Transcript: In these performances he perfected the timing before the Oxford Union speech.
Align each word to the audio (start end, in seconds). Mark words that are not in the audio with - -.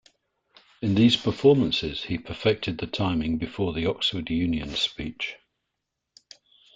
In 0.81 0.95
these 0.95 1.15
performances 1.15 2.05
he 2.05 2.17
perfected 2.17 2.79
the 2.79 2.87
timing 2.87 3.37
before 3.37 3.71
the 3.71 3.85
Oxford 3.85 4.31
Union 4.31 4.69
speech. 4.69 5.35